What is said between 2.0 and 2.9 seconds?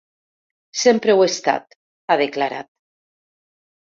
ha declarat.